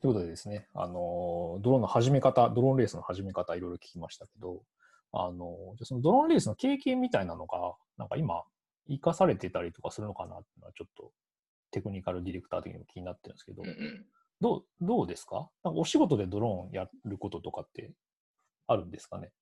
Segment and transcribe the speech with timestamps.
[0.00, 4.62] ということでですね、あの、ドローンの始め方、ドローンレースの始め方、いろいろ聞きましたけど、
[5.12, 8.44] あの、じゃあそのドローンレースの経験みたいなのが、なんか今、
[8.88, 11.12] 生かされてたりとかするのかなっていうのは、ちょっと
[11.72, 14.06] テクニカルディレクター的にも気になってるんですけど、うんうん。
[14.40, 15.50] どう、どうですか？
[15.64, 17.90] なんかお仕事でドローンやることとかって
[18.68, 19.32] あるんですかね？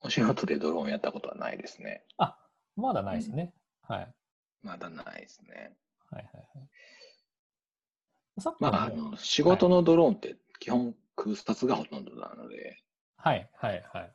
[0.00, 2.04] お仕事でドローンやったことはないですね。
[2.18, 2.38] あ、
[2.76, 3.52] まだないですね。
[3.82, 4.14] はい。
[4.62, 5.76] まだないですね。
[6.10, 6.68] はいはいはい。
[8.38, 12.82] さっきまあ、あのの、仕事のドローンって基本空撮がほとんどなので、
[13.16, 14.12] はいはいはい。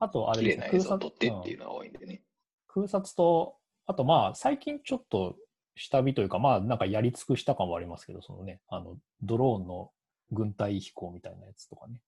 [0.00, 2.22] あと、あれ綺ですね麗な映像を撮ってってうんいうのが多いんでね。
[2.68, 3.56] 空撮と、
[3.86, 5.36] あとまあ、最近ちょっと
[5.76, 9.90] 下火というか、まあ、なんかやり尽くした感はありますけど、そのね、あの、ドローンの
[10.32, 12.00] 軍隊飛行みたいなやつとかね。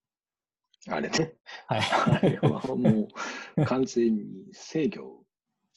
[0.88, 1.34] あれね。
[1.66, 1.80] はい。
[1.80, 3.08] あれはも
[3.56, 5.22] う完全に制御、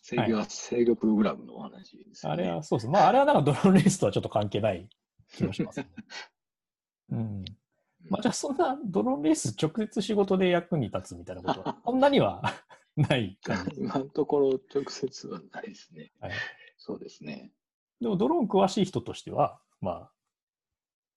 [0.03, 2.43] 制御は制御プログラムのお話ですよね。
[2.43, 2.89] あれは、そうです。
[2.89, 4.89] まあ、あれはなんかドローンレースとはちょっと関係ない
[5.34, 5.89] 気もします、ね。
[7.09, 7.45] うん。
[8.09, 12.43] まあ、じゃあ、そんなドローンレース直接仕事で役に立つみたいなことは、 そんなには
[12.98, 13.79] ない感じ。
[13.79, 16.12] 今のところ直接はないですね。
[16.20, 16.31] はい
[16.85, 17.54] そうですね。
[18.01, 20.12] でも、ドローン詳しい人としては、ま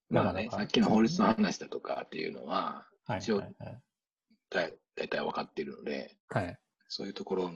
[0.08, 3.18] まあね、さっきの法律の話だとかっていうのは、あ、はい。
[3.18, 3.82] 一応はいはい
[4.48, 6.56] だい大体分かっているので、はい。
[6.86, 7.52] そういうところ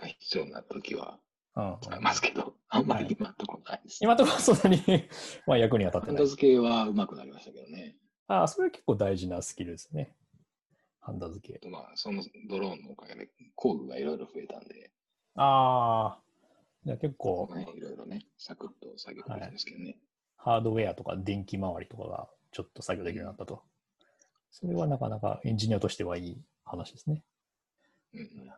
[0.00, 1.18] が必要な時は
[1.56, 3.98] うん使いますけど、あんまり今のところないです。
[4.00, 4.82] 今のところそんなに
[5.46, 6.26] まあ役には立ってないハンダ。
[6.26, 7.96] 付けはうまくなりましたけどね。
[8.28, 10.14] ああ、それは結構大事なスキルですね。
[11.00, 11.68] ハンダ付け。
[11.68, 14.92] まあ、そのドローンのおかげで工具がいろいろ増えたんで、
[15.34, 16.22] ああ、
[16.84, 19.98] じゃあ結構ね、いろいろね、サクッと作業できるんですけどね。
[20.36, 23.62] ハードウェアとか電気周りとかがちょっと作業できるようになったと。
[24.50, 27.24] それはなかなかエンジニアとしてはいい話ですね。
[28.14, 28.50] うんうん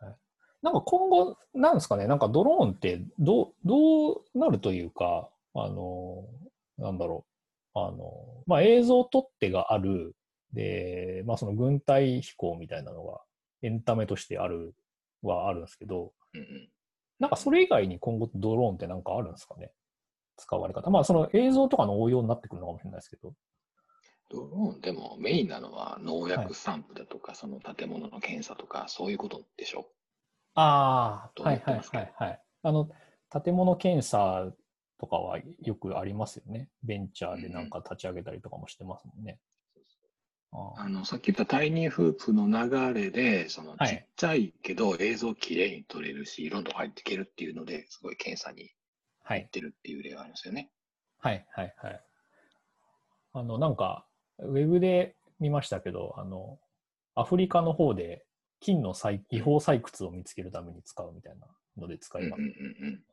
[0.63, 6.25] なんか今後、なんですかね、なんかドローンってどう、どうなるというか、あの、
[6.77, 7.25] なんだろ
[7.75, 10.15] う、あの、まあ映像取っ手がある、
[10.53, 13.21] で、まあその軍隊飛行みたいなのが
[13.61, 14.73] エンタメとしてある、
[15.21, 16.13] はあるんですけど、
[17.19, 19.71] なんかそれ以外に今後ドローンってなんかあるんですかね？
[20.37, 20.89] 使われ方。
[20.89, 23.33] まあその映像とかの応用になってくるのかもしれないですけど。
[24.31, 29.87] ドローンでもメインなのは農薬散布だとか、その建物の検査とか、そういうことでしょ？
[30.55, 32.41] ああ、はいはいはいはい。
[32.61, 32.89] あの、
[33.43, 34.51] 建物検査
[34.99, 36.69] とかはよくありますよね。
[36.83, 39.39] ベンチャーでなんか立ち上げたりとかもしてますもんね。
[40.51, 48.69] ああの、さっき言ったタイニーフープの流れで、そのはいちっちゃいけど映像きれいに撮れるし、色々入っていけるっていうので、すごい検査に
[49.23, 49.41] はい。
[49.41, 50.69] 行ってるっていう例がありますよね。
[51.19, 52.03] はいはいはい。
[53.33, 54.05] あの、なんか、
[54.39, 56.59] ウェブで見ましたけど、あの、
[57.15, 58.25] アフリカの方で
[58.63, 61.47] 金の採違法採掘を見つけるために使うみたいな
[61.77, 62.43] ので使います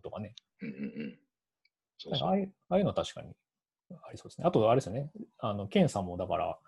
[0.02, 0.34] とかね。
[2.22, 3.34] ああいうの確かに
[3.90, 4.46] ありそうですね。
[4.46, 5.10] あと、あれですよね。
[5.38, 6.58] あの、検査もだから、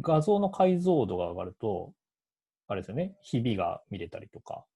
[0.00, 1.94] 画像の解像度が上がると、
[2.66, 3.16] あれですよね。
[3.22, 4.66] ひびが見れたりとか、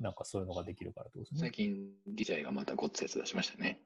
[0.00, 1.52] なんかそういうのができるからですね最。
[1.52, 3.82] 近 DJI がまたごっつやつ出しましたね。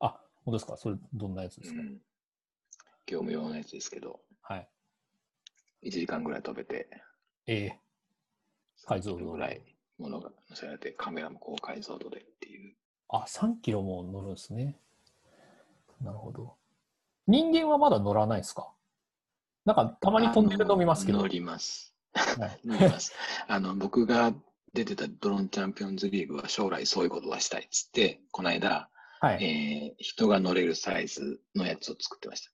[0.00, 0.76] あ、本当ですか？
[0.76, 2.02] それ、どんなやつですか、うん。
[3.06, 4.68] 業務用のやつですけど、はい。
[5.84, 6.88] 1時間ぐらい飛べて、
[7.46, 7.78] ええ
[8.86, 9.62] 解像度ぐらい
[9.98, 12.74] ものが載せられて、カメラも高解像度でっていう。
[13.08, 14.76] あ、3キロも乗るんですね。
[16.00, 16.56] なるほど。
[17.26, 18.70] 人間はまだ乗らないですか？
[19.64, 21.18] なんか、たまに飛んでるの見ますけど。
[21.18, 21.94] 乗ります。
[22.12, 23.12] はい 乗ります。
[23.48, 24.34] あの、僕が
[24.74, 28.90] 出てたドローンチャンピオンズリーグは将来そういうことはしたいっつって、この間、
[29.20, 29.44] はい。
[29.44, 32.50] えー人が乗れるサイズのやつを作ってました。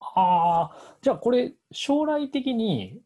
[0.00, 3.00] ああ、じゃあこれ、将来的に、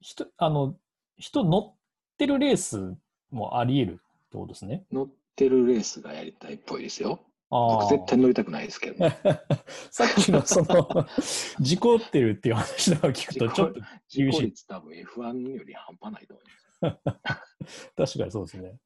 [0.00, 0.76] 人、あの、
[1.16, 1.76] 人乗
[2.22, 2.94] ってるレース
[3.30, 4.84] もあり得るってことですね。
[4.92, 7.20] 乗ってるレースがやりたいっぽいですよ。
[7.50, 9.18] 僕絶対乗りたくないですけどね。
[9.90, 10.88] さっきのその、
[11.60, 14.42] 事故ってるっていう話とか聞くと、ちょっと事故厳しい。
[14.42, 17.90] 率多分 F1 より半端ないと思います。
[17.96, 18.78] 確かにそうですね。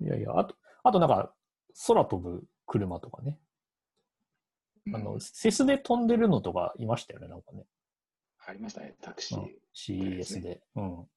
[0.00, 1.34] いやいや、あと、あとなんか、
[1.86, 3.38] 空飛ぶ車とかね。
[4.92, 7.66] あの、うんセスで飛んでるのとかいましたよね、なんかね。
[8.46, 10.34] ありましたね、タクシー。
[10.34, 10.62] ねで。
[10.74, 11.08] うん。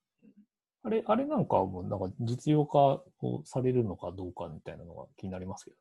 [0.88, 5.78] あれ、あれなんかも、なんか実用化をされるのかどうかみたいなのが気になりますけど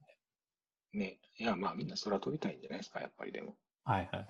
[0.98, 1.06] ね。
[1.06, 1.18] ね。
[1.38, 3.54] いや、まあみんな空飛びたいんじゃないですか、やっぱりでも。
[3.84, 4.26] はいはいはい。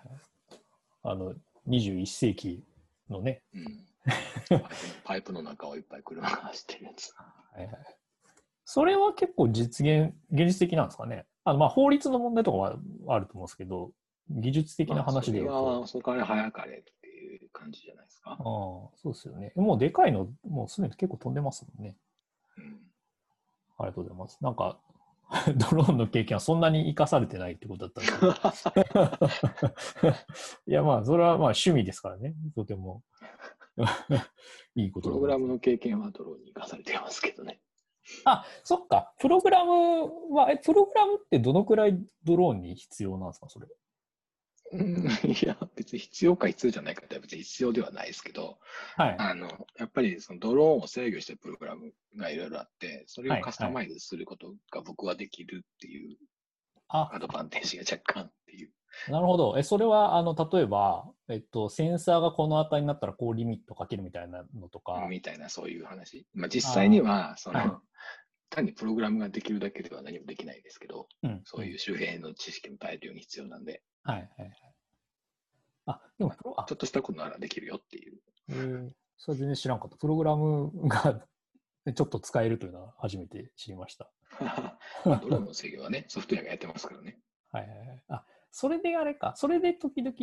[1.05, 1.35] あの、
[1.67, 2.63] 21世紀
[3.09, 3.87] のね、うん。
[5.05, 7.15] パイプの中をいっぱい車が走ってるやつ。
[7.17, 7.97] はいはい。
[8.67, 11.25] それは結構実現、現実的なんですかね。
[11.45, 13.93] あの、まあ、法律の問題とかはあると思うんですけど、
[14.29, 15.73] 技術的な話で言うまあそれと。
[15.73, 16.83] は遅かれ早かれっ
[17.67, 19.53] 感じじゃないですかああ。、そうですよね。
[19.57, 21.97] もうでかいの、もうすでに結構飛んでますもんね。
[22.59, 22.81] うん。
[23.79, 24.39] ありがとうございます。
[24.41, 24.79] なんか、
[25.57, 28.05] ドローンの経験はそんなに生かされてないってことだったん
[30.05, 30.13] で
[30.71, 32.37] いや、まあ、それはまあ趣味ですからね。
[32.55, 33.03] とても
[34.77, 37.61] いいことだプログラムの経験はドローンに生かされてますけどね。
[38.25, 39.13] あ、そっか。
[39.19, 43.67] プログラムは、え、プログラムってどのくらいドローンに必要なんですか、それ。
[44.73, 48.59] うん いや、別に必要か必要じゃないかって別に必要ではないですけど、
[48.97, 49.17] はい。
[49.19, 56.17] あの、やっぱりそのドローンを制御してるプログラムがいろいろあって、それはいをカスタマイズすることが僕はできるっていう
[56.89, 58.73] あ、アドバンテージが若干っていう。
[59.09, 59.59] なるほど。
[59.59, 65.07] え、それは、あの、例えば、えっと、センサーがこの値になったら、こう、リミットかけるみたいなのとか。
[65.09, 66.27] みたいなそういう話。
[66.33, 67.71] まあ実際には、その、はい
[68.49, 71.43] 単にプログラムができるだけでは何もできないですけど、うん。
[71.45, 74.75] そういう周辺の知識も大量に必要なんで、はい、はい、はい。
[75.87, 78.21] あ、でも、プロ、あちょ、っとしたことならできるよっていう。
[78.49, 79.97] えーそれ全然知らんかった。
[79.97, 81.27] プログラムが
[81.95, 84.11] ちょっと使えるというのは初めて知りました。
[85.07, 87.19] まあドローンの制御はね、 ソフトウェアがやってますからね。
[87.51, 88.05] はいはいはい。
[88.09, 89.33] あ、それであれか。
[89.37, 90.15] それで時々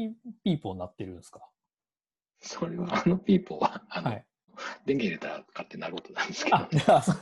[0.44, 1.50] ピーポーになってるんですか？
[2.40, 4.26] それは、あのピーポーは、あの、はい。
[4.86, 7.18] 電源入れたら勝手になることなんですけど、あ、いやそう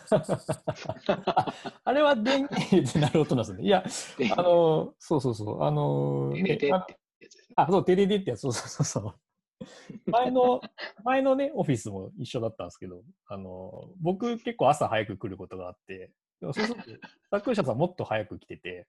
[1.26, 3.64] あ あれは電源入れてなる音なんですね。
[3.66, 3.84] いや、
[4.18, 5.64] であの、そうそうそう。
[5.64, 7.56] あの、入れてねってやつですね。
[7.56, 9.16] あ、そう、テレデってやつ、そうそうそうそう。
[10.12, 10.62] 前の、
[11.04, 18.88] 前のね、オフィスも一緒だったんですけど、あの、僕結構朝早く来ることがあって、でもそうすると、作者さんもっと早く来てて、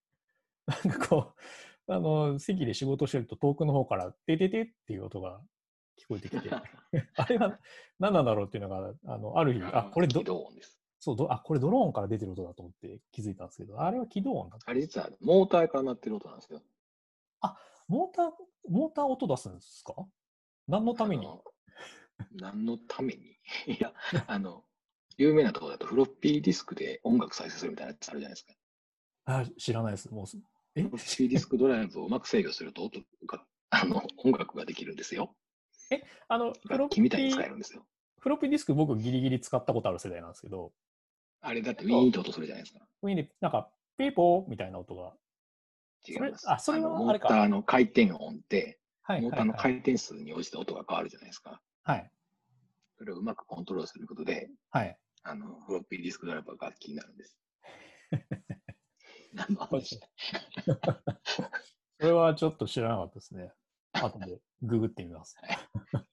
[0.67, 5.41] なんかこう、あの、席で仕事してると遠くの方から、てててっていう音が
[5.99, 6.51] 聞こえてきて、
[7.17, 7.59] あれは
[7.99, 10.81] 何なんだろうっていうのが、あの、ある日、あ、これど起、動音です。
[11.01, 14.71] そうど、あ、これドローンから出てる音だと思って気づいたんですけど、あれは起動音だった。
[14.71, 16.63] あれ実はモーターから鳴ってる音なんですよ。
[17.89, 18.31] モーター、
[18.69, 19.95] モーター音出すんですか？
[20.69, 21.27] 何のために？
[21.27, 21.45] あの
[22.33, 23.37] 何のために？
[23.67, 23.93] いや、
[24.29, 24.65] あの、
[25.19, 28.55] 有名なところだとフロッピーディスクで音楽再生するみたいなやつあるじゃないですか。
[29.25, 30.09] あ知らないです。
[30.15, 30.39] もうす、
[30.75, 30.83] え？
[30.83, 35.35] フロッピーディスクドライブをうまく制御すると音が、あの、音楽ができるんですよ。
[36.29, 37.85] あの、フロッピみたいに使えー、るんですよ。
[38.19, 40.73] フロッピーディスク僕ギリギリ使ったことある世代なんですけど、
[41.41, 42.87] あれだってウィーンと音するじゃないですか。
[43.03, 43.69] 上になんか、
[43.99, 45.13] ピーポーみたいな音が。
[46.07, 46.51] 違います。
[46.51, 49.35] あそれはあれかーターの回転音って、はい、モー。
[49.35, 51.61] ターの回転数に応じて音が変わるじゃないですか。
[51.83, 52.11] はい。
[52.97, 54.97] それをうまくコントロールすることで、はい。
[55.25, 57.37] あの、フロッピーディスクドライバーが楽器になるんです。
[59.35, 59.99] 何の話？
[61.99, 63.53] それはちょっと知らなかったですね。
[64.07, 65.37] 後でググってみます。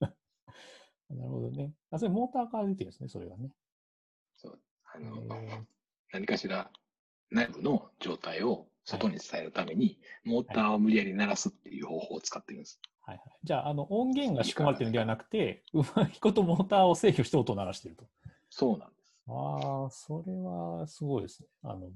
[1.10, 1.72] なるほどね。
[1.90, 3.50] あ、それモーターから出てるんですね、それがね。
[4.36, 4.60] そう。
[4.94, 5.64] あへの、ー
[6.12, 6.70] 何かしら
[7.30, 12.80] 内部の状態を外に伝えるために、モーターを無理やり鳴らすっていう方法を使ってるんです。
[13.02, 13.38] はいはい。
[13.42, 18.08] じゃあ、あの、音源が仕込まれてるんではなくて、うまいことモーターを制御して音を鳴らしていると。
[18.50, 19.14] そうなんです。
[19.28, 21.48] ああ、それはすごいですね。
[21.62, 21.90] あの、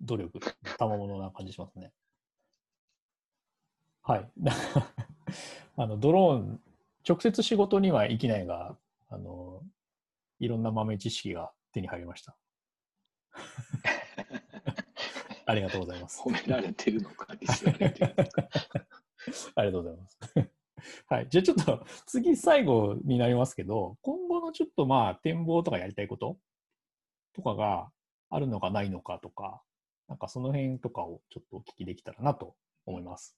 [0.00, 0.38] 努力、
[0.78, 1.92] 賜物な感じしますね。
[4.02, 4.30] はい。
[5.76, 6.60] あの、ドローン、
[7.08, 8.76] 直接仕事には生きないが、
[9.08, 9.62] あの、
[10.38, 12.36] いろんな豆知識が手に入りました。
[15.46, 16.22] ありがとうございます。
[16.22, 18.48] 褒められてるのか、ディスられてるのか。
[19.56, 20.18] ありがとうございます。
[21.08, 21.28] はい。
[21.28, 26.38] じゃあちょっと次最後になりますけど、今後のちょっとまあ展望とかやりたいこと？
[27.34, 27.90] とかが
[28.30, 29.62] あるのかないのかとか、
[30.08, 32.54] なんかその辺とかをちょっとお聞きできたらなと
[32.86, 33.36] 思います。